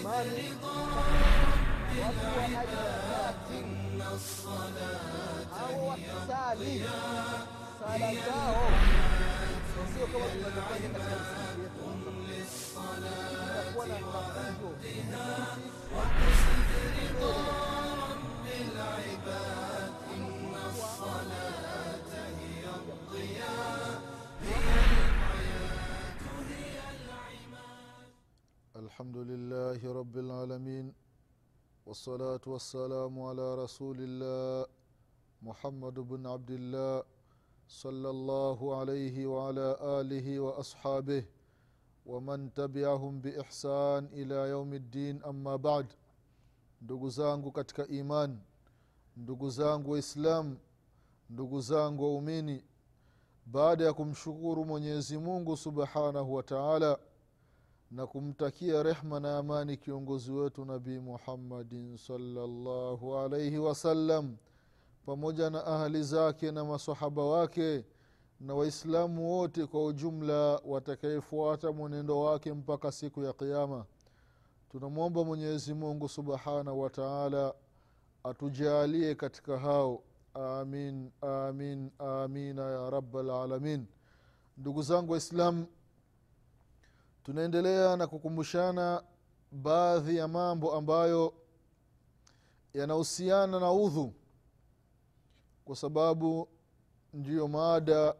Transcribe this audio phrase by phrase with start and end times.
[0.00, 0.54] imani
[2.00, 3.58] watu wa ajabati
[5.60, 6.84] au wakisali
[7.80, 8.70] sala zao
[9.94, 11.82] sio kama tunavyofanya katika misikiti yetu
[13.42, 14.68] inakuwa na mafunzo
[29.01, 30.93] الحمد لله رب العالمين
[31.85, 34.65] والصلاة والسلام على رسول الله
[35.41, 37.03] محمد بن عبد الله
[37.67, 39.67] صلى الله عليه وعلى
[39.99, 41.23] آله وأصحابه
[42.05, 45.87] ومن تبعهم بإحسان إلى يوم الدين أما بعد
[46.81, 48.39] ndugu zangu katika iman
[49.17, 50.57] ndugu zangu waislam
[51.29, 52.63] ndugu zangu waumini
[53.45, 56.99] baada ya kumshukuru mwenyezi mungu subhanahu wa taala
[57.92, 64.36] na kumtakia rehma na amani kiongozi wetu nabii muhammadin salllahu alaihi wasallam
[65.06, 67.84] pamoja na ahali zake na masahaba wake
[68.40, 73.84] na waislamu wote kwa ujumla watakayefuata mwenendo wake mpaka siku ya qiama
[74.70, 77.54] tunamwomba mwenyezi mungu subhanahu wa taala
[78.24, 80.02] atujaalie katika hao
[80.34, 83.86] amin amin amina ya rabalalamin
[84.58, 85.66] ndugu zangu waislamu
[87.22, 89.02] tunaendelea na kukumbushana
[89.52, 91.34] baadhi ya mambo ambayo
[92.74, 94.12] yanahusiana na udhu
[95.64, 96.48] kwa sababu
[97.12, 98.14] ndiyo maada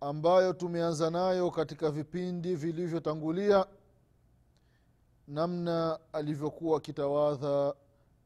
[0.00, 3.66] ambayo tumeanza nayo katika vipindi vilivyotangulia
[5.28, 7.74] namna alivyokuwa akitawadha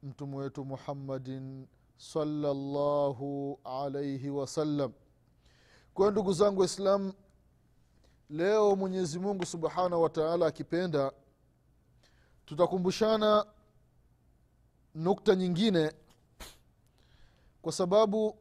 [0.02, 4.92] mtume wetu muhammadin salllahu alaihi wasallam.
[5.94, 7.12] Kwayo ndugu zangu waislamu
[8.30, 11.12] leo mwenyezi mungu subhanahu wataala akipenda
[12.46, 13.46] tutakumbushana
[14.94, 15.92] nukta nyingine
[17.62, 18.36] kwa sababu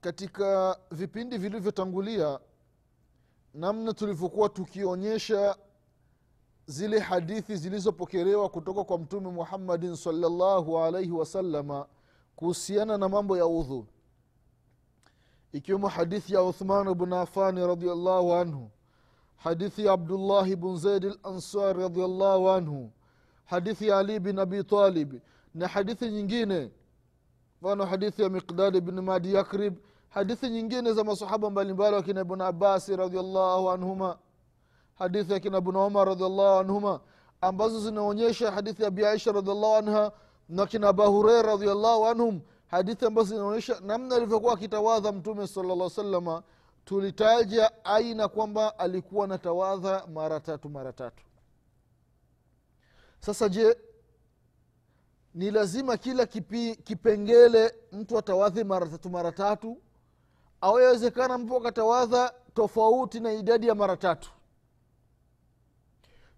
[0.00, 2.40] katika vipindi vilivyotangulia
[3.54, 5.56] namna tulivyokuwa tukionyesha
[6.66, 11.86] zile hadithi zilizopokelewa kutoka kwa mtume muhammadin salllahu alaihi wasalama
[12.36, 13.86] kuhusiana na mambo ya udhu
[15.52, 18.70] ikiwemo hadithi ya uthman bn afani radiallahu anhu
[19.36, 22.90] hadithi ya abdullahi bn zaid lansari radiallahu anhu
[23.44, 25.20] hadithi ya ali bin abi talib
[25.54, 26.70] na hadithi nyingine
[27.62, 29.76] mfano hadithi ya miqdadi bn madi yakrib
[30.08, 34.18] hadithi nyingine za masahaba mbalimbali wakina ibn abasi radiallahu anhuma
[34.94, 37.00] hadithi ya kina ibn umar radiallahu anhuma
[37.40, 40.12] ambazo zinaonyesha hadithi ya biaisha radiallahu anha
[40.48, 46.42] na kina abahureira radiallahu anhum hadithi ambazo zinaonyesha namna alivyokuwa akitawadha mtume sala llah salama
[46.84, 51.24] tulitaja aina kwamba alikuwa na tawadha mara tatu mara tatu.
[53.20, 53.76] Sasa je
[55.34, 59.82] ni lazima kila kipi, kipengele mtu atawadhi mara tatu mara tatu?
[60.60, 64.30] Au yawezekana mtu akatawadha tofauti na idadi ya mara tatu?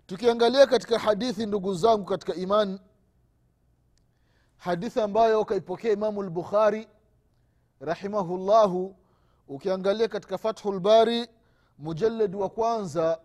[0.07, 2.81] Tukiangalia katika hadithi ndugu zangu katika imani
[4.61, 6.89] hadithi ambayo kaipokea imamu lbukhari
[7.81, 8.97] rahimahullahu
[9.49, 11.29] ukiangalia katika fathu lbari
[11.79, 13.21] mujaladi wa kwanza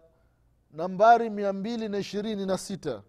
[0.71, 3.01] nambari mia mbili na ishirini na sita.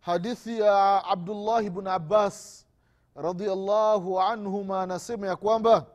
[0.00, 2.66] Hadithi ya abdullahi bn abbas
[3.14, 5.86] radiallahu anhuma anasema ya kwamba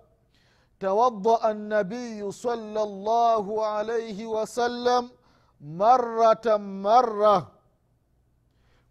[0.80, 5.10] tawadaa nabiyu sala llahu alaihi wasallam
[5.62, 7.48] maratan mara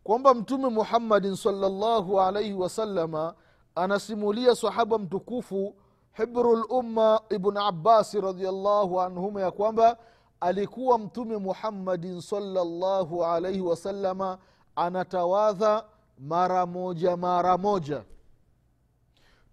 [0.04, 3.34] kwamba mtume muhammadin salllahu alaihi wasalama
[3.74, 5.74] anasimulia sahaba mtukufu
[6.12, 9.96] hibru lumma ibn abbasi radiallahu anhuma ya kwamba
[10.40, 14.38] alikuwa mtume muhammadin salllahu alaihi wasalama
[14.76, 15.84] anatawadha
[16.18, 18.04] mara moja mara moja.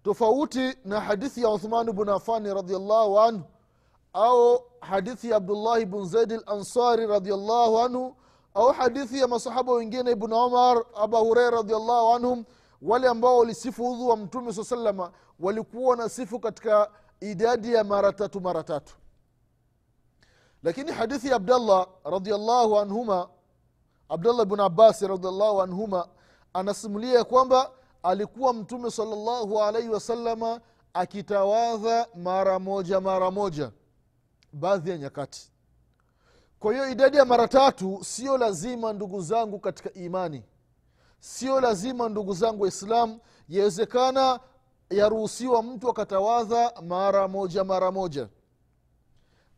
[0.02, 3.42] Tofauti na hadithi ya uthman bn afani radiallahu anhu
[4.12, 8.16] au hadithi ya abdullahi bn zaidi lansari radiallahu anhu
[8.54, 12.44] au hadithi ya masahaba wengine ibnu umar aba hureira radiallahu anhum
[12.82, 16.90] wale ambao walisifu udhu wa mtume saa salama walikuwa na sifu katika
[17.20, 18.94] idadi ya mara tatu mara tatu.
[20.62, 23.28] Lakini hadithi ya abdallah radiallahu anhuma
[24.08, 26.08] abdallah bnu abasi radiallahu anhuma
[26.52, 27.70] anasimulia ya kwamba
[28.02, 30.60] alikuwa mtume salllahu alaihi wasalama
[30.94, 33.70] akitawadha mara moja mara moja
[34.52, 35.51] baadhi ya nyakati
[36.62, 40.42] kwa hiyo idadi ya mara tatu sio lazima ndugu zangu katika imani.
[41.20, 43.18] Sio lazima ndugu zangu waislam
[43.48, 44.40] yawezekana
[44.90, 48.28] yaruhusiwa mtu akatawadha mara moja mara moja.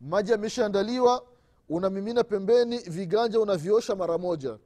[0.01, 1.25] Maji ameshaandaliwa
[1.69, 4.57] unamimina pembeni viganja unaviosha mara moja.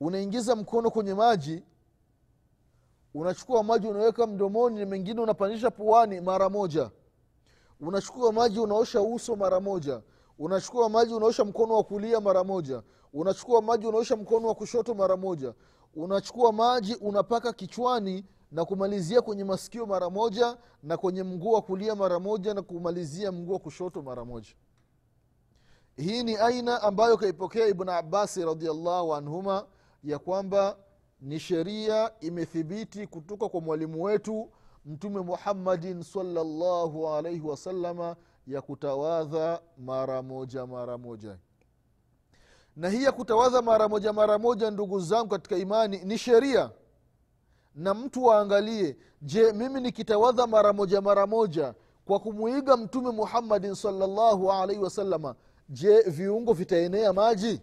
[0.00, 1.62] Unaingiza mkono kwenye maji
[3.14, 6.90] unachukua maji unaweka mdomoni na mengine unapandisha puani mara moja.
[7.80, 10.00] Unachukua maji unaosha uso mara moja
[10.40, 12.82] unachukua maji unaosha mkono wa kulia mara moja.
[13.12, 15.54] Unachukua maji unaosha mkono wa kushoto mara moja.
[15.94, 21.94] Unachukua maji unapaka kichwani na kumalizia kwenye masikio mara moja na kwenye mguu wa kulia
[21.94, 24.50] mara moja na kumalizia mguu wa kushoto mara moja.
[25.96, 29.66] Hii ni aina ambayo kaipokea ibnu abasi radiallahu anhuma
[30.04, 30.76] ya kwamba
[31.20, 34.50] ni sheria imethibiti kutoka kwa mwalimu wetu
[34.86, 38.16] mtume muhammadin salllahu alaihi wasalama
[38.46, 41.36] ya kutawadha mara moja mara moja.
[42.76, 46.70] Na hii ya kutawadha mara moja mara moja ndugu zangu katika imani ni sheria.
[47.74, 54.52] Na mtu waangalie je mimi nikitawadha mara moja mara moja kwa kumwiga mtume muhammadin salllahu
[54.52, 55.34] alaihi wasalama
[55.68, 57.60] je viungo vitaenea maji?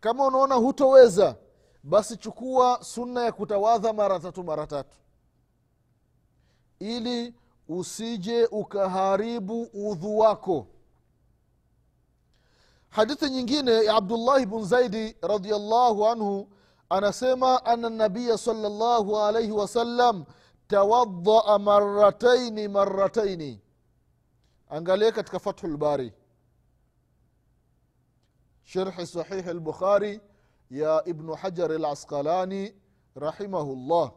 [0.00, 1.36] Kama unaona hutoweza
[1.82, 4.96] basi chukua sunna ya kutawadha mara tatu mara tatu.
[6.78, 7.34] Ili
[7.68, 10.66] usije ukaharibu udhu wako.
[12.88, 16.48] Hadithi nyingine ya abdullahi bn zaidi radiallahu anhu
[16.90, 20.24] anasema ana nabiya salllahu alaihi wasallam
[20.68, 23.60] tawadaa marataini marataini
[24.68, 26.12] angalie katika fathu lbari
[28.64, 30.20] sherhi sahihi lbukhari
[30.70, 32.74] ya ibnu hajar lasqalani
[33.16, 34.12] rahimahullah.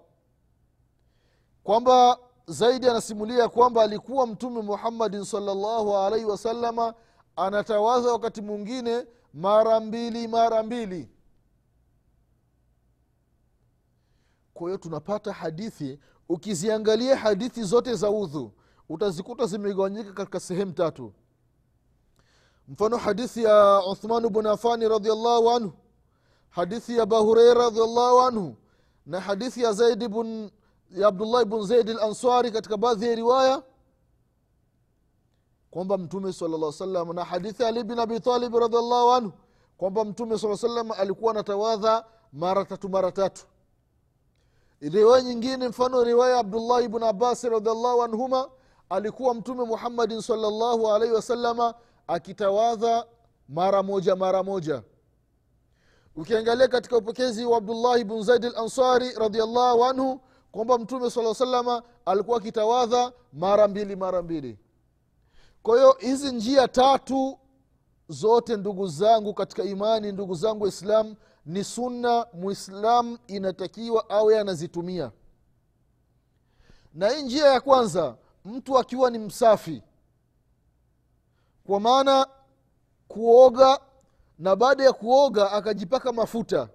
[1.64, 6.94] Kwamba zaidi anasimulia kwamba alikuwa mtume muhammadin salllahu alaihi wasalama
[7.36, 11.10] anatawaza wakati mwingine mara mbili mara mbili.
[14.54, 16.00] Kwa hiyo tunapata hadithi
[16.30, 18.52] ukiziangalia hadithi zote za udhu
[18.90, 21.14] utazikuta zimegawanyika katika sehemu tatu.
[22.68, 25.74] Mfano hadithi ya uthman bn afani radiallahu anhu
[26.50, 28.56] hadithi ya abahureira radiallahu anhu
[29.06, 30.50] na hadithi ya zaidi bn
[30.96, 33.64] ya abdullahi bn zaid lansari katika baadhi ya riwaya
[35.72, 39.32] kwamba mtume sala salam na hadithi ali bin abitalib radiallahu anhu
[39.78, 43.46] kwamba mtume saa salam alikuwa anatawadha mara tatu mara tatu.
[44.82, 48.50] Riwaya nyingine mfano riwaya abdullahi bn abasi radiallahu anhuma
[48.90, 51.74] alikuwa mtume muhammadin salllahu alaihi wasalama
[52.08, 53.06] akitawadha
[53.50, 54.84] mara moja mara moja.
[56.16, 60.22] Ukiangalia katika upokezi wa abdullahi bn zaidi lansari radiallahu anhu
[60.52, 64.58] kwamba mtume saa salama alikuwa akitawadha mara mbili mara mbili.
[65.64, 67.40] Kwa hiyo hizi njia tatu
[68.10, 71.16] zote ndugu zangu katika imani ndugu zangu waislam
[71.46, 75.12] ni sunna muislam inatakiwa awe anazitumia.
[76.94, 78.16] Na hii njia ya kwanza
[78.46, 79.84] mtu akiwa ni msafi
[81.66, 82.28] kwa maana
[83.08, 83.80] kuoga
[84.40, 86.70] na baada ya kuoga akajipaka mafuta.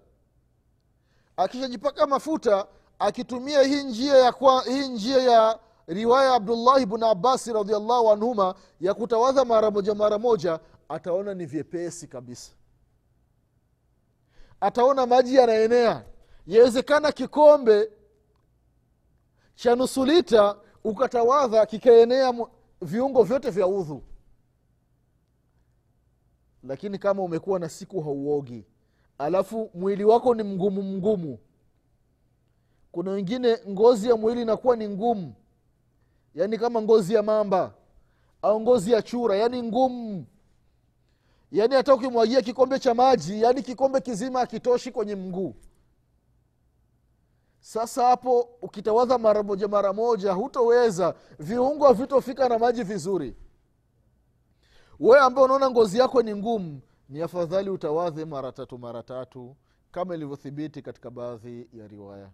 [1.37, 2.67] Akishajipaka mafuta
[2.99, 8.55] akitumia hii njia ya kwa, hii njia ya riwaya ya abdullahi bnu abasi radiallahu anhuma
[8.81, 12.53] ya kutawadha mara moja mara moja ataona ni vyepesi kabisa.
[14.61, 16.05] Ataona maji yanaenea.
[16.47, 17.91] Yawezekana kikombe
[19.55, 22.35] cha nusu lita ukatawadha kikaenea
[22.83, 24.03] viungo vyote vya udhu.
[26.63, 28.65] Lakini kama umekuwa na siku hauogi
[29.19, 31.39] alafu mwili wako ni mgumu mgumu
[32.93, 35.35] kuna wengine ngozi ya mwili inakuwa ni ngumu.
[36.35, 37.75] Yaani kama ngozi ya mamba
[38.43, 40.27] au ngozi ya chura yaani ngumu.
[41.53, 45.55] Yaani hata ukimwagia kikombe cha maji yaani kikombe kizima akitoshi kwenye mguu.
[47.61, 51.15] Sasa hapo ukitawadha mara moja mara moja hutoweza.
[51.39, 53.37] Viungo havitofika na maji vizuri.
[55.01, 59.57] Wewe ambao unaona ngozi yako ni ngumu ni afadhali utawadhe mara tatu mara tatu
[59.91, 62.31] kama ilivyothibiti katika baadhi ya riwaya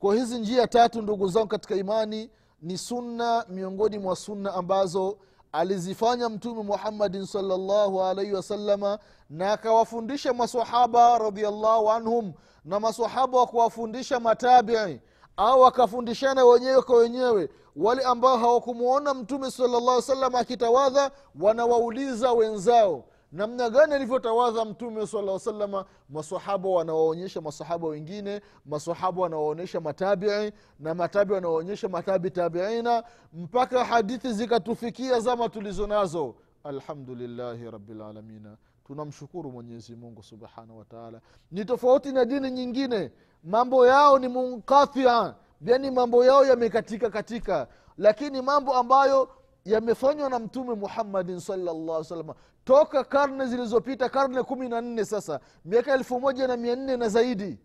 [0.00, 2.30] kwa hizi njia tatu ndugu zangu katika imani
[2.62, 5.18] ni sunna miongoni mwa sunna ambazo
[5.52, 8.98] alizifanya mtume muhammadin salllahu alaihi wasalama
[9.30, 12.32] na akawafundisha masahaba radiallahu anhum
[12.64, 15.00] na masahaba wakawafundisha matabii
[15.36, 17.48] au wakafundishana wenyewe kwa wenyewe.
[17.76, 25.84] Wale ambao hawakumwona mtume salllah salam akitawadha wanawauliza wenzao namna gani alivyotawadha mtume sala salama
[26.08, 35.20] masahaba wanawaonyesha masahaba wengine masahaba wanawaonyesha matabii na matabi wanawaonyesha matabi tabiina mpaka hadithi zikatufikia
[35.20, 36.34] zama tulizo nazo.
[36.64, 38.56] Alhamdulillahi rabilalamina
[38.86, 41.20] tunamshukuru mwenyezi mungu subhanahu wataala
[41.50, 43.12] ni tofauti na dini nyingine.
[43.44, 47.68] Mambo yao ni munkathia yani mambo yao yamekatika katika.
[47.98, 49.28] Lakini mambo ambayo
[49.64, 55.94] yamefanywa na mtume muhammadin salllah salama toka karne zilizopita karne kumi na nne sasa miaka
[55.94, 57.58] elfu moja na mia nne na zaidi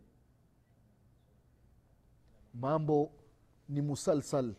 [2.54, 3.12] mambo
[3.70, 4.54] ni musalsal.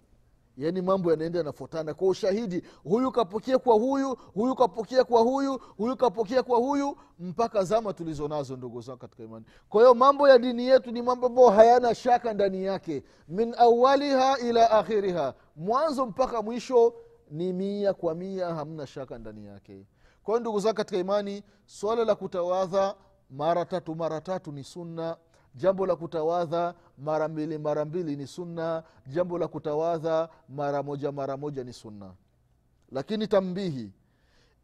[0.57, 1.95] Yaani mambo yanaenda yanafuatana.
[1.95, 7.65] Kwa ushahidi huyu kapokea kwa huyu huyu kapokea kwa huyu huyu kapokea kwa huyu mpaka
[7.65, 9.45] zama tulizo nazo ndugu zangu katika imani.
[9.69, 13.03] Kwa hiyo mambo ya dini yetu ni mambo ambayo hayana shaka ndani yake.
[13.29, 15.35] Min awaliha ila akhiriha.
[15.57, 16.95] Mwanzo mpaka mwisho
[17.31, 19.87] ni mia kwa mia hamna shaka ndani yake.
[20.23, 22.95] Kwa hiyo ndugu zangu katika imani swala la kutawadha
[23.31, 25.17] mara tatu mara tatu ni sunna.
[25.55, 28.83] Jambo la kutawadha mara mbili mara mbili ni sunna.
[29.07, 32.15] Jambo la kutawadha mara moja mara moja ni sunna.
[32.93, 33.93] Lakini tambihi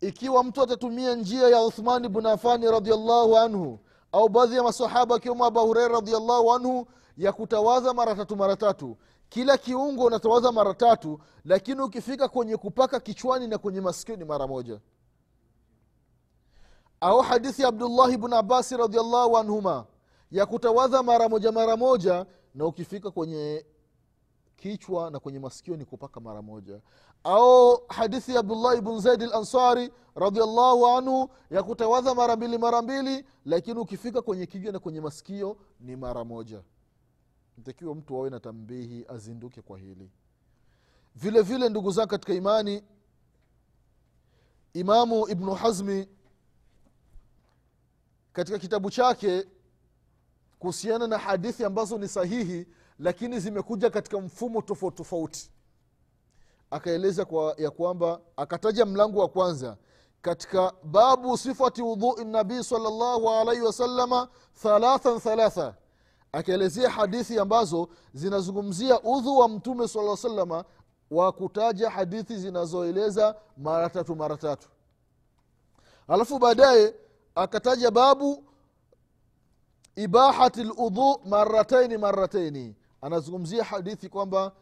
[0.01, 3.79] ikiwa mtu atatumia njia ya uthmani bn afani radiallahu anhu
[4.13, 8.97] au baadhi ya masahaba akiwemo abu hureira radiallahu anhu ya kutawadha mara tatu mara tatu
[9.33, 14.47] kila kiungo unatawaza mara tatu lakini ukifika kwenye kupaka kichwani na kwenye masikio ni mara
[14.47, 14.81] moja.
[17.01, 19.87] Au hadithi ya abdullahi bnu abasi radiallahu anhuma
[20.31, 23.67] ya kutawadha mara moja mara moja na ukifika kwenye
[24.57, 26.81] kichwa na kwenye masikio ni kupaka mara moja.
[27.25, 33.25] Au hadithi ya abdullahi bn zaidi lansari radiallahu anhu ya kutawadha mara mbili mara mbili
[33.45, 36.63] lakini ukifika kwenye kichwa na kwenye masikio ni mara moja
[37.63, 40.11] ntakiwa mtu awe na tambihi azinduke kwa hili.
[41.15, 42.83] Vile vile ndugu zangu katika imani
[44.75, 46.09] imamu ibnu hazmi
[48.33, 49.47] katika kitabu chake
[50.59, 52.67] kuhusiana na hadithi ambazo ni sahihi
[52.99, 55.51] lakini zimekuja katika mfumo tofauti tofauti.
[56.71, 59.77] Akaeleza kwa, ya kwamba akataja mlango wa kwanza
[60.23, 64.29] katika babu sifati wudhui nabii salllahu alaihi wasalama
[64.63, 65.75] thalathan thalatha
[66.33, 70.65] akaelezea hadithi ambazo zinazungumzia udhu wa mtume saa salama
[71.11, 74.69] wa kutaja hadithi zinazoeleza mara tatu mara tatu.
[76.09, 76.95] Alafu baadaye
[77.35, 78.45] akataja babu
[79.97, 82.77] ibahati ludhu marataini marataini.
[83.03, 84.53] Anazungumzia hadithi kwamba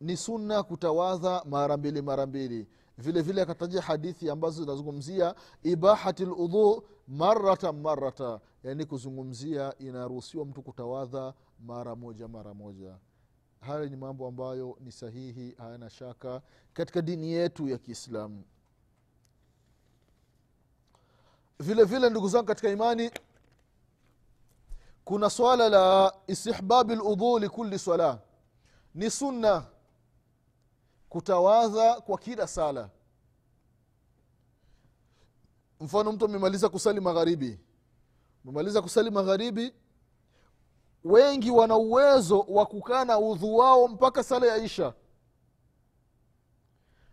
[0.00, 2.66] ni sunna kutawadha mara mbili mara mbili.
[2.98, 11.34] Vile vile akataja hadithi ambazo zinazungumzia ibahati ludhu maratan marata yaani kuzungumzia inaruhusiwa mtu kutawadha
[11.60, 12.96] mara moja mara moja.
[13.60, 18.44] Haya ni mambo ambayo ni sahihi hayana shaka katika dini yetu ya kiislamu.
[21.58, 23.10] Vile vile ndugu zangu katika imani
[25.04, 28.18] kuna swala la istihbabi ludhu likuli sala
[28.94, 29.66] ni sunna
[31.08, 32.90] kutawadha kwa kila sala
[35.80, 37.58] mfano mtu amemaliza kusali magharibi.
[38.44, 39.74] Umemaliza kusali magharibi
[41.04, 44.94] wengi wana uwezo wa kukaa na udhu wao mpaka sala ya isha.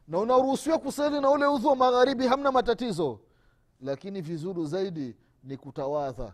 [0.07, 3.19] Na unaruhusiwa kusali na ule udhu wa magharibi hamna matatizo.
[3.81, 6.33] Lakini vizuri zaidi ni kutawadha.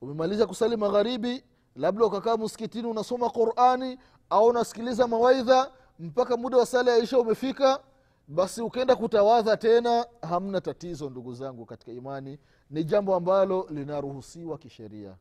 [0.00, 1.44] Umemaliza kusali magharibi
[1.76, 3.98] labda ukakaa msikitini unasoma qurani
[4.30, 7.80] au unasikiliza mawaidha mpaka muda wa sala ya isha umefika
[8.28, 12.38] basi ukenda kutawadha tena hamna tatizo ndugu zangu katika imani.
[12.70, 15.14] Ni jambo ambalo linaruhusiwa kisheria.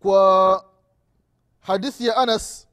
[0.00, 0.64] Kwa
[1.60, 2.68] hadithi ya anas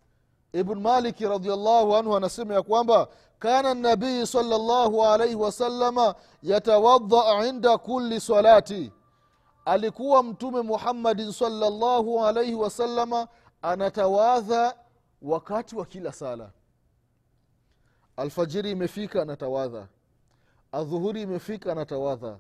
[0.54, 3.08] ibn maliki radiallahu anhu anasema ya kwamba
[3.40, 8.92] kana nabii salllahu alaihi wasalama yatawadhaa inda kuli salati.
[9.66, 13.28] Alikuwa mtume muhammadin salllahu alaihi wasalama
[13.62, 14.76] anatawadha
[15.22, 16.52] wakati wa kila sala
[18.20, 19.88] alfajiri imefika anatawadha
[20.72, 22.40] adhuhuri imefika anatawadha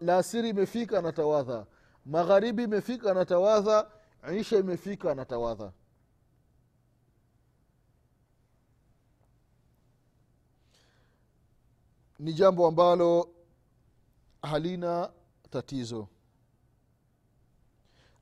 [0.00, 1.66] lasiri imefika anatawadha
[2.06, 3.90] magharibi imefika anatawadha
[4.40, 5.72] isha imefika anatawadha
[12.18, 13.28] ni jambo ambalo
[14.42, 15.10] halina
[15.50, 16.08] tatizo.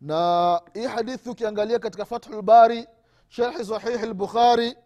[0.01, 2.87] Na hii hadithi ukiangalia katika fathu lbari
[3.29, 4.77] sharhi sahihi lbukhari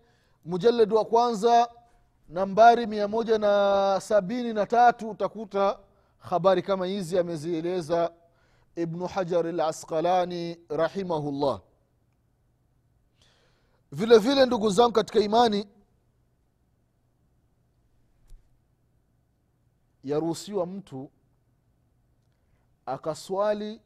[0.44, 1.68] mujaladi wa kwanza
[2.30, 5.78] nambari mia moja na sabini na tatu utakuta
[6.18, 8.12] habari kama hizi amezieleza
[8.76, 11.60] ibnu hajar lasqalani rahimahullah.
[13.92, 15.66] Vile vile ndugu zangu katika imani
[20.04, 21.10] yaruhusiwa mtu
[22.86, 23.80] akaswali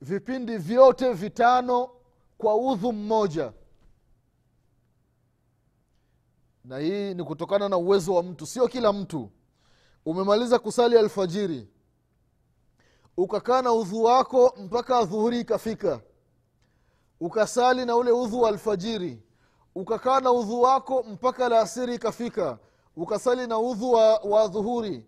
[0.00, 1.90] vipindi vyote vitano
[2.38, 3.52] kwa udhu mmoja
[6.64, 8.46] na hii ni kutokana na uwezo wa mtu.
[8.46, 9.30] Sio kila mtu.
[10.06, 11.68] Umemaliza kusali alfajiri.
[13.16, 16.00] Ukakaa na udhu wako mpaka dhuhuri ikafika.
[17.20, 19.22] Ukasali na ule udhu wa alfajiri.
[19.74, 22.58] Ukakaa na udhu wako mpaka laasiri ikafika.
[22.96, 25.06] Ukasali na udhu wa, wa dhuhuri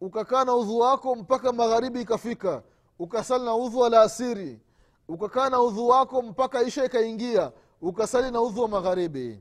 [0.00, 2.62] ukakaa na udhu wako mpaka magharibi ikafika.
[2.98, 4.60] Ukasali na udhu wa laasiri
[5.08, 7.52] ukakaa na udhu wako mpaka isha ikaingia.
[7.82, 9.40] Ukasali na udhu wa magharibi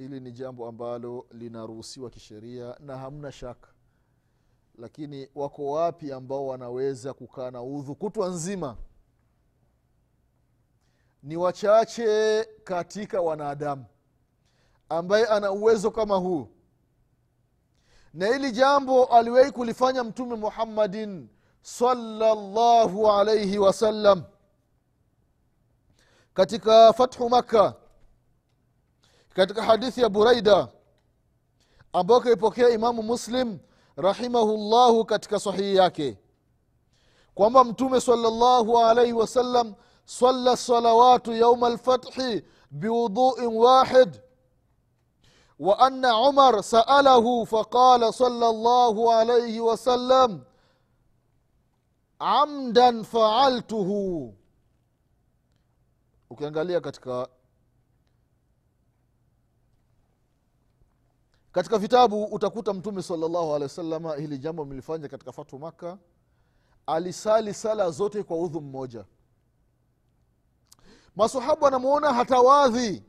[0.00, 3.68] hili ni jambo ambalo linaruhusiwa kisheria na hamna shaka.
[4.78, 8.76] Lakini wako wapi ambao wanaweza kukaa na udhu kutwa nzima?
[11.22, 13.84] Ni wachache katika wanadamu
[14.88, 16.48] ambaye ana uwezo kama huu.
[18.14, 21.28] Na hili jambo aliwahi kulifanya mtume muhammadin
[21.62, 24.22] salllahu alaihi wasallam
[26.34, 27.74] katika fathu makka
[29.34, 30.68] katika hadithi ya buraida
[31.92, 33.58] ambayo kaipokea imamu muslim
[33.96, 36.18] rahimahullahu katika sahihi yake
[37.34, 44.20] kwamba mtume salllahu alaihi wasallam salla salawatu yauma lfathi biwuduin wahid
[45.58, 50.40] wa anna umar saalahu faqala salllahu alaihi wasallam
[52.18, 54.34] amdan faaltuhu.
[56.30, 57.28] Ukiangalia katika
[61.52, 65.98] katika vitabu utakuta mtume salllahu alehi wasalama hili jambo amelifanya katika fatu makka.
[66.86, 69.04] Alisali sala zote kwa udhu mmoja.
[71.16, 73.02] Masahabu anamwona hatawadhi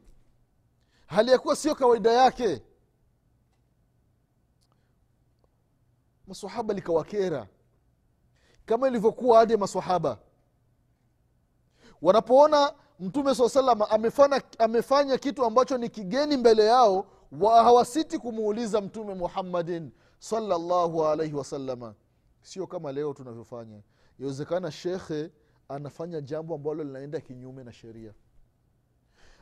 [1.05, 2.61] hali ya kuwa sio kawaida yake.
[6.27, 7.47] Masahaba likawakera.
[8.65, 10.17] Kama ilivyokuwa hadi masahaba
[12.01, 18.81] wanapoona mtume saa salama amefanya, amefanya kitu ambacho ni kigeni mbele yao wa hawasiti kumuuliza
[18.81, 21.95] mtume muhammadin salllahu alaihi wasalama
[22.41, 23.81] sio kama leo tunavyofanya.
[24.19, 25.31] Yawezekana shekhe
[25.69, 28.13] anafanya jambo ambalo linaenda kinyume na sheria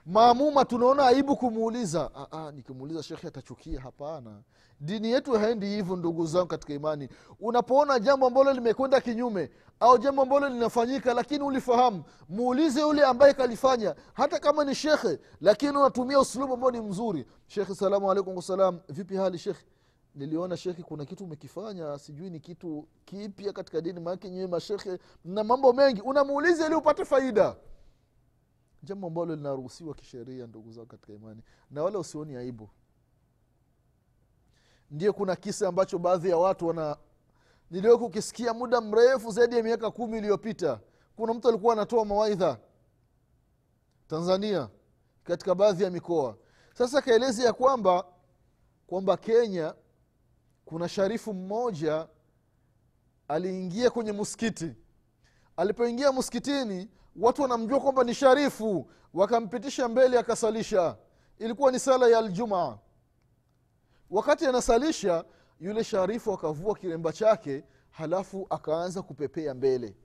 [0.09, 2.11] maamuma tunaona aibu kumuuliza
[2.53, 3.81] nikimuuliza shekhe atachukia?
[3.81, 4.41] Hapana.
[4.79, 7.09] Dini yetu haendi hivyo ndugu zangu katika imani.
[7.39, 13.95] Unapoona jambo ambalo limekwenda kinyume au jambo ambalo linafanyika lakini ulifahamu muulize yule ambaye kalifanya
[14.13, 17.25] hata kama ni shekhe lakini unatumia usulubu ambao ni mzuri.
[17.47, 19.65] Shekhe salamu alaikum wasalam vipi hali shekhe
[20.15, 25.43] niliona shekhe kuna kitu umekifanya sijui ni kitu kipya katika dini maake nyewe mashekhe na
[25.43, 26.01] mambo mengi.
[26.01, 27.55] Unamuuliza ili upate faida
[28.83, 32.69] jambo ambalo linaruhusiwa kisheria ndugu zao katika imani na wala usioni aibu.
[34.91, 36.97] Ndio kuna kisa ambacho baadhi ya watu wana
[37.71, 40.79] niliweka ukisikia muda mrefu zaidi ya miaka kumi iliyopita.
[41.15, 42.59] Kuna mtu alikuwa anatoa mawaidha
[44.07, 44.69] tanzania
[45.23, 46.37] katika baadhi ya mikoa.
[46.73, 48.05] Sasa kaelezi ya kwamba
[48.87, 49.75] kwamba kenya
[50.65, 52.07] kuna sharifu mmoja
[53.27, 54.73] aliingia kwenye muskiti
[55.57, 58.89] alipoingia muskitini watu wanamjua kwamba ni sharifu.
[59.13, 60.97] Wakampitisha mbele akasalisha.
[61.39, 62.77] Ilikuwa ni sala ya aljumaa
[64.09, 65.25] wakati anasalisha
[65.59, 69.95] yule sharifu akavua kiremba chake halafu akaanza kupepea mbele.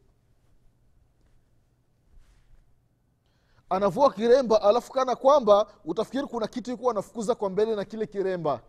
[3.71, 8.61] Anavua kiremba alafu kana kwamba utafikiri kuna kitu ikuwa anafukuza kwa mbele na kile kiremba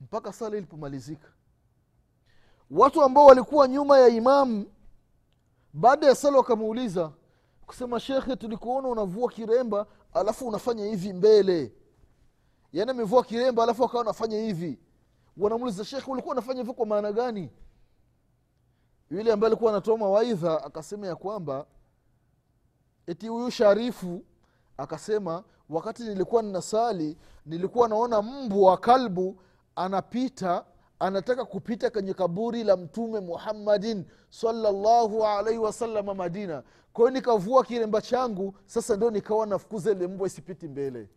[0.00, 1.28] mpaka sala ilipomalizika.
[2.70, 4.71] Watu ambao walikuwa nyuma ya imamu
[5.72, 7.12] baada ya sala wakamuuliza
[7.66, 11.72] kusema shekhe tulikuona unavua kiremba alafu unafanya hivi mbele.
[12.72, 14.78] Yaani amevua kiremba alafu akawa anafanya hivi.
[15.36, 17.50] Wanamuuliza shekhe ulikuwa unafanya hivyo kwa maana gani?
[19.10, 21.66] Yule ambaye alikuwa anatoa mawaidha akasema ya kwamba
[23.06, 24.24] eti huyu sharifu
[24.76, 29.40] akasema wakati nilikuwa ninasali nilikuwa naona mbwa kalbu
[29.76, 30.64] anapita
[31.02, 36.62] anataka kupita kwenye kaburi la mtume muhammadin salllahu alaihi wasalama madina.
[36.92, 41.08] Kwa hiyo nikavua kiremba changu sasa ndo nikawa nafukuza ile mbwa isipiti mbele.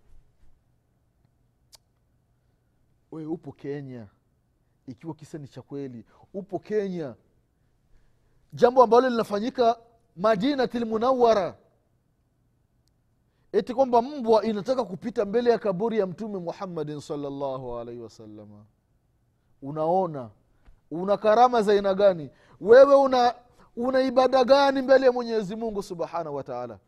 [3.11, 4.07] We upo kenya.
[4.87, 7.15] Ikiwa kisa ni cha kweli upo kenya.
[8.53, 9.77] Jambo ambalo linafanyika
[10.15, 11.57] madinati lmunawara
[13.51, 18.65] eti kwamba mbwa inataka kupita mbele ya kaburi ya mtume muhammadin salllahu alaihi wasalama
[19.69, 20.29] unaona?
[20.91, 22.29] Una karama za aina gani?
[22.61, 23.35] Wewe una
[23.75, 26.79] una ibada gani mbele ya mwenyezi mungu subhanahu wataala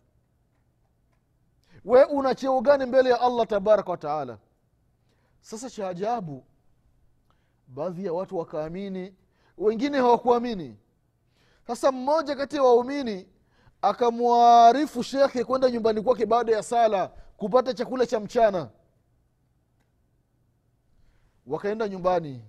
[1.85, 4.37] we una cheo gani mbele ya allah tabaraka wataala
[5.41, 6.43] sasa cha ajabu
[7.67, 9.13] baadhi ya watu wakaamini
[9.57, 10.77] wengine hawakuamini.
[11.67, 13.27] Sasa mmoja kati ya waumini
[13.81, 18.69] akamwarifu shekhe kwenda nyumbani kwake baada ya sala kupata chakula cha mchana.
[21.47, 22.45] Wakaenda nyumbani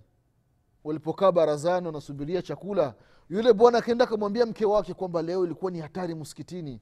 [0.84, 2.94] walipokaa barazani wanasubiria chakula
[3.30, 6.80] yule bwana akaenda akamwambia mke wake kwamba leo ilikuwa ni hatari msikitini.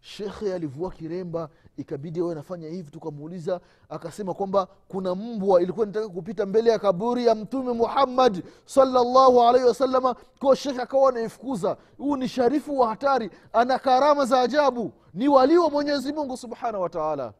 [0.00, 6.46] Shekhe alivua kiremba ikabidi awe anafanya hivi tukamuuliza akasema kwamba kuna mbwa ilikuwa nataka kupita
[6.46, 11.76] mbele ya kaburi ya mtume muhammad salllahu alaihi wasalama ko shekhe akawa anaifukuza.
[11.98, 16.82] Huu ni sharifu wa hatari ana karama za ajabu ni walii wa mwenyezi mungu subhanahu
[16.82, 17.32] wataala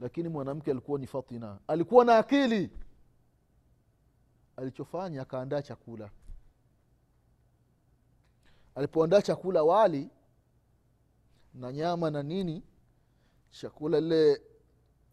[0.00, 2.70] lakini mwanamke alikuwa ni fatina alikuwa na akili
[4.60, 6.10] alichofanya akaandaa chakula.
[8.74, 10.10] Alipoandaa chakula wali
[11.54, 12.62] na nyama na nini
[13.50, 14.42] chakula lile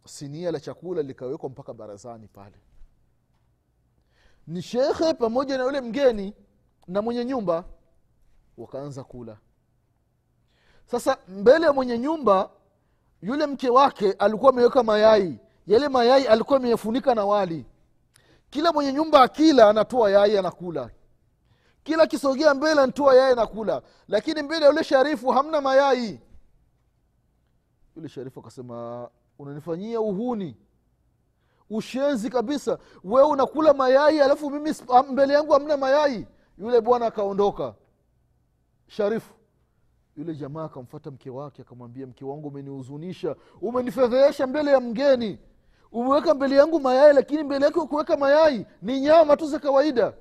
[0.05, 2.55] sinia la chakula likawekwa mpaka barazani pale.
[4.47, 6.33] Ni shekhe pamoja na yule mgeni
[6.87, 7.65] na mwenye nyumba
[8.57, 9.37] wakaanza kula.
[10.85, 12.49] Sasa mbele ya mwenye nyumba
[13.21, 15.39] yule mke wake alikuwa ameweka mayai.
[15.67, 17.65] Yale mayai alikuwa ameyafunika na wali
[18.49, 20.89] kila mwenye nyumba akila anatoa yai anakula.
[21.83, 23.81] Kila akisogea mbele anatoa yai anakula.
[24.07, 26.19] Lakini mbele ya yule sharifu hamna mayai.
[27.95, 30.57] Yule sharifu akasema unanifanyia uhuni.
[31.69, 32.77] Ushenzi kabisa.
[33.03, 34.75] Wewe unakula mayai alafu mimi
[35.11, 36.27] mbele yangu hamna mayai.
[36.57, 37.75] Yule bwana akaondoka.
[38.87, 39.33] Sharifu
[40.17, 43.35] yule jamaa akamfata mke wake akamwambia mke wangu umenihuzunisha.
[43.61, 45.39] Umenifedhehesha mbele ya mgeni
[45.97, 48.65] umeweka mbele yangu mayai lakini mbele yake kuweka mayai.
[48.81, 50.13] Ni nyama tu za kawaida.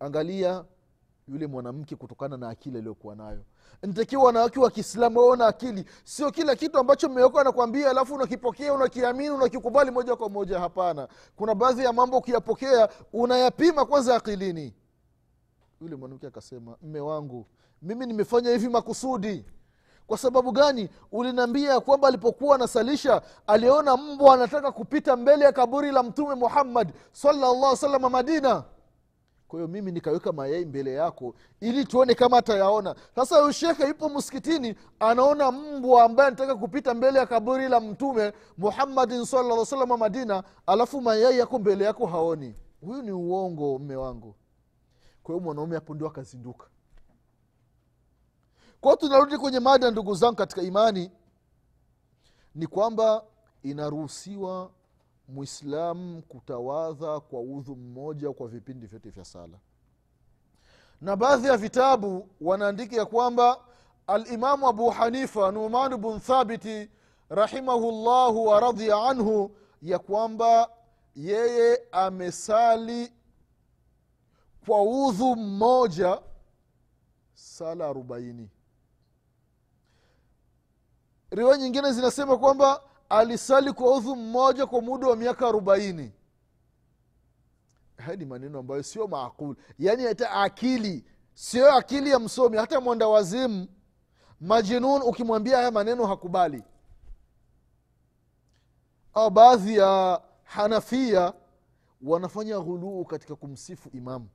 [0.00, 0.64] Angalia
[1.28, 3.44] yule mwanamke kutokana na akili aliyokuwa nayo.
[3.82, 5.84] Ntakiwa wanawake wa kiislamu wao na akili.
[6.04, 10.58] Sio kila kitu ambacho mmewekwa anakwambia alafu unakipokea unakiamini unakikubali moja kwa moja.
[10.60, 11.08] Hapana.
[11.36, 14.74] Kuna baadhi ya mambo ukiyapokea unayapima kwanza akilini.
[15.80, 17.46] Yule mwanamke akasema mme wangu
[17.82, 19.44] mimi nimefanya hivi makusudi
[20.06, 20.88] kwa sababu gani?
[21.12, 27.76] Uliniambia kwamba alipokuwa anasalisha aliona mbwa anataka kupita mbele ya kaburi la mtume muhammad salllah
[27.76, 28.64] salama madina.
[29.48, 32.94] Kwa hiyo mimi nikaweka mayai mbele yako ili tuone kama atayaona.
[33.14, 38.32] Sasa huyu shekhe yupo msikitini anaona mbwa ambaye anataka kupita mbele ya kaburi la mtume
[38.58, 42.54] muhammadin salaa salama madina alafu mayai yako mbele yako haoni.
[42.80, 44.34] Huyu ni uongo mme wangu.
[45.22, 46.66] Kwa hiyo mwanaume hapo ndio akazinduka
[48.84, 51.10] kwao tunarudi kwenye mada ndugu zangu katika imani
[52.54, 53.24] ni kwamba
[53.62, 54.70] inaruhusiwa
[55.28, 59.58] mwislamu kutawadha kwa udhu mmoja kwa vipindi vyote vya sala.
[61.00, 63.60] Na baadhi ya vitabu wanaandika ya kwamba
[64.06, 66.90] alimamu abu hanifa numan bn thabiti
[67.28, 70.70] rahimahullahu waradhia anhu ya kwamba
[71.16, 73.12] yeye amesali
[74.66, 76.22] kwa udhu mmoja
[77.34, 78.50] sala arobaini
[81.34, 86.12] riwaya nyingine zinasema kwamba alisali kwa udhu mmoja kwa muda wa miaka arobaini.
[87.96, 89.56] Haya ni maneno ambayo sio maakuli.
[89.78, 93.66] Yaani hata akili sio akili ya msomi hata mwanda wazimu.
[94.40, 96.64] Majinun ukimwambia haya maneno hakubali.
[99.14, 101.32] Au baadhi ya hanafia
[102.02, 104.28] wanafanya ghuluu katika kumsifu imamu.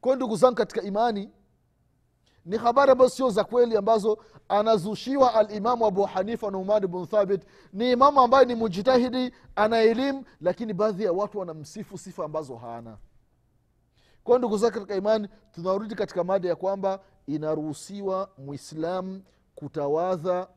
[0.00, 1.30] Kwayo ndugu zangu katika imani
[2.48, 7.42] ni habari ambazo sio za kweli ambazo anazushiwa alimamu abu hanifa numan bn thabit.
[7.72, 12.98] Ni imamu ambaye ni mujtahidi ana elimu lakini baadhi ya watu wanamsifu sifa ambazo hana.
[14.24, 19.22] Kwayo ndugu zake katika imani tunarudi katika mada ya kwamba inaruhusiwa mwislamu
[19.54, 20.48] kutawadha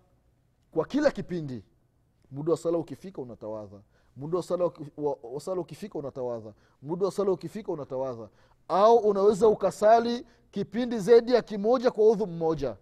[0.71, 1.63] kwa kila kipindi.
[2.31, 3.77] Muda wa sala ukifika unatawadha.
[4.15, 6.53] Muda wa sala ukifika unatawadha.
[6.81, 8.29] Muda wa sala ukifika unatawadha
[8.71, 12.75] au unaweza ukasali kipindi zaidi ya kimoja kwa udhu mmoja.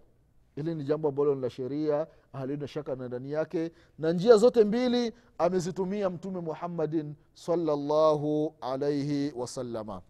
[0.54, 4.64] Hili ni jambo ambalo ni la sheria halina shaka na ndani yake na njia zote
[4.64, 10.02] mbili amezitumia mtume muhammadin salllahu alaihi wasalama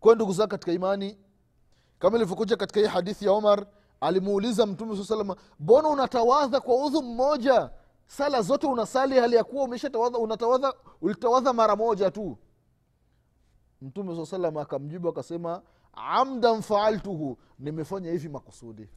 [0.00, 1.18] kwayo ndugu zake katika imani
[1.98, 3.66] kama ilivyokuja katika hii hadithi ya omar
[4.00, 7.70] alimuuliza mtume saa salama mbona unatawadha kwa udhu mmoja?
[8.06, 12.38] Sala zote unasali hali ya kuwa umeshatawadha unatawadha ulitawadha mara moja tu
[13.82, 15.62] mtume saa salam akamjibu akasema
[15.92, 18.88] amdan faaltuhu nimefanya hivi makusudi.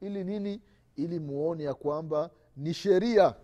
[0.00, 0.62] Ili nini?
[0.96, 3.34] Ili muone ya kwamba ni sheria.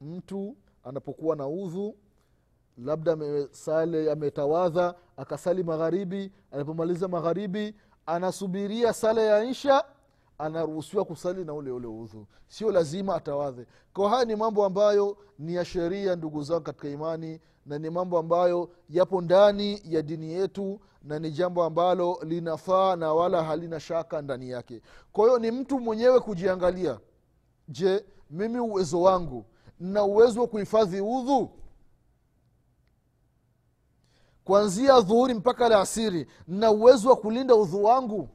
[0.00, 1.96] Mtu anapokuwa na udhu
[2.78, 7.74] labda amesale ametawadha akasali magharibi anapomaliza magharibi
[8.06, 9.84] anasubiria sala ya isha
[10.42, 12.26] anaruhusiwa kusali na ule ule udhu.
[12.48, 17.40] Sio lazima atawadhe kwa haya ni mambo ambayo ni ya sheria ndugu zangu katika imani
[17.66, 23.12] na ni mambo ambayo yapo ndani ya dini yetu na ni jambo ambalo linafaa na
[23.14, 24.82] wala halina shaka ndani yake.
[25.12, 27.00] Kwa hiyo ni mtu mwenyewe kujiangalia.
[27.68, 29.44] Je mimi uwezo wangu
[29.80, 31.50] na uwezo wa kuhifadhi udhu?
[34.44, 38.28] Kuanzia dhuhuri mpaka la asiri na uwezo wa kulinda udhu wangu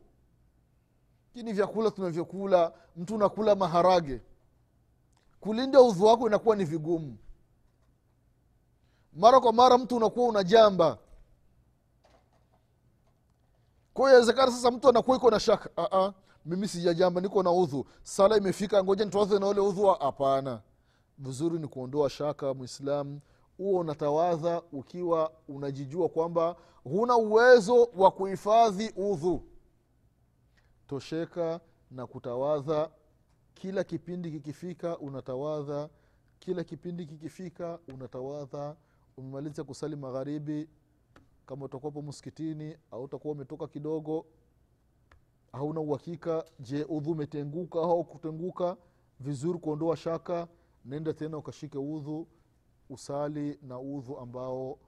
[1.38, 4.22] lakini vyakula tunavyokula mtu unakula maharage.
[5.40, 7.18] Kulinda udhu wako inakuwa ni vigumu.
[9.14, 10.98] Mara kwa mara mtu unakuwa unajamba
[13.94, 16.14] kwa hiyo inawezekana sasa mtu anakuwa iko na shaka Aa,
[16.46, 20.62] mimi sijajamba niko na udhu sala imefika ngoja nitoaze na ule hapana.
[21.18, 23.22] Vizuri ni kuondoa shaka mwislamu
[23.58, 29.44] huo unatawadha ukiwa unajijua kwamba huna uwezo wa kuhifadhi udhu
[30.88, 31.60] tosheka
[31.92, 32.90] na kutawadha
[33.54, 35.90] kila kipindi kikifika unatawadha
[36.40, 38.76] kila kipindi kikifika unatawadha
[39.18, 40.70] umemaliza kusali magharibi
[41.46, 44.26] kama utakuwapo msikitini au utakuwa umetoka kidogo
[45.52, 48.78] hauna uhakika je udhu umetenguka au kutenguka?
[49.20, 50.48] Vizuri kuondoa shaka
[50.86, 52.28] nenda tena ukashike udhu
[52.90, 54.80] usali na udhu ambao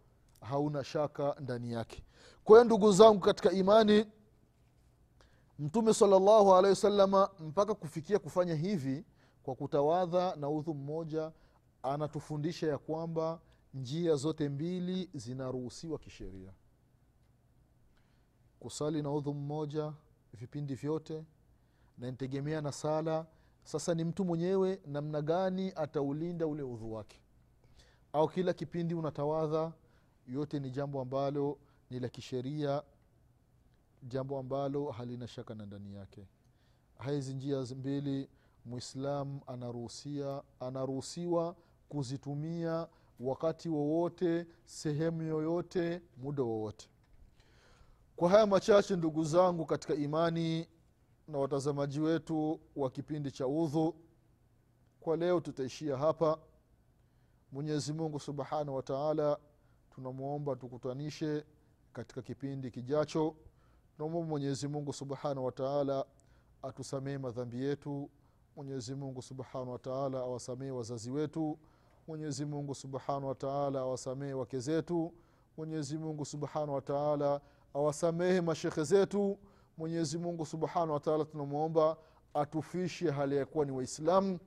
[0.41, 2.03] hauna shaka ndani yake.
[2.43, 4.05] Kwa hiyo ndugu zangu katika imani
[5.59, 9.05] mtume salllahu alehi wasalama mpaka kufikia kufanya hivi
[9.43, 11.31] kwa kutawadha na udhu mmoja
[11.83, 13.39] anatufundisha ya kwamba
[13.73, 16.53] njia zote mbili zinaruhusiwa kisheria.
[18.59, 19.93] Kusali na udhu mmoja
[20.33, 21.23] vipindi vyote
[21.97, 23.25] na nitegemea na sala
[23.63, 27.21] sasa ni mtu mwenyewe namna gani ataulinda ule udhu wake?
[28.13, 29.73] Au kila kipindi unatawadha
[30.27, 31.57] yote ni jambo ambalo
[31.89, 32.83] ni la kisheria
[34.03, 36.27] jambo ambalo halina shaka na ndani yake.
[37.05, 38.29] Hizi njia mbili
[38.65, 41.55] mwislam anaruhusia anaruhusiwa
[41.89, 42.87] kuzitumia
[43.19, 46.89] wakati wowote sehemu yoyote muda wowote.
[48.15, 50.67] Kwa haya machache ndugu zangu katika imani
[51.27, 53.95] na watazamaji wetu wa kipindi cha udhu
[54.99, 56.37] kwa leo tutaishia hapa.
[57.51, 59.37] Mwenyezi mungu subhanahu wa taala
[59.95, 61.45] tunamwomba tukutanishe
[61.93, 63.35] katika kipindi kijacho
[63.99, 66.05] tunamwomba mwenyezi mungu subhanahu wa taala
[66.63, 68.09] atusamehe madhambi yetu.
[68.55, 71.59] Mwenyezi mungu subhanahu wa taala awasamehe wazazi wetu.
[72.07, 75.13] Mwenyezi mungu subhanahu wataala awasamehe wake zetu.
[75.57, 77.41] Mwenyezi mungu subhanahu wataala
[77.73, 79.39] awasamehe mashekhe zetu.
[79.77, 81.97] Mwenyezi mungu subhanahu wataala tunamwomba
[82.33, 84.39] atufishe hali ya kuwa ni waislamu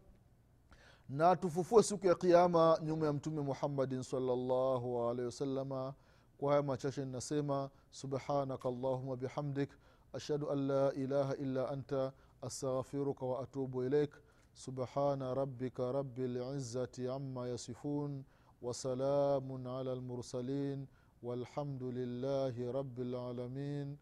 [1.08, 5.94] na atufufue siku ya kiama nyuma ya mtume muhammadin salllahu alaihi wasalama
[6.42, 9.70] kwa haya machache ninasema subhanaka allahuma bihamdik
[10.12, 14.10] ashhadu an la ilaha illa anta astaghfiruka wa atubu ilaik
[14.54, 18.24] subhana rabbika rabi lizati ama yasifun
[18.62, 20.86] wasalamun ala lmursalin
[21.22, 23.96] والحمد لله رب العالمين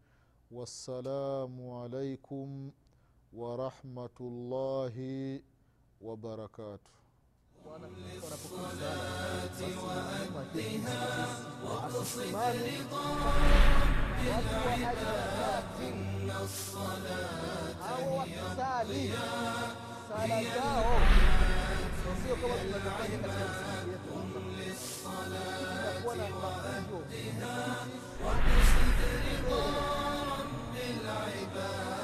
[0.51, 2.71] والسلام عليكم
[3.33, 4.95] ورحمة الله
[6.01, 7.00] وبركاته
[10.35, 11.27] وأدها
[11.63, 12.21] واقصد
[12.53, 13.81] لطراب
[14.21, 19.75] العباد إن الصلاة هي الضياء
[20.17, 20.43] هي
[23.25, 26.05] العباد قم للصلاة
[26.93, 27.75] وأدها
[28.23, 29.65] واقصد رضا
[30.31, 32.00] رب العباد